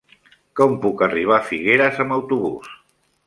Com 0.59 0.71
puc 0.85 1.03
arribar 1.07 1.37
a 1.37 1.45
Figueres 1.51 2.01
amb 2.05 2.17
autobús? 2.17 2.73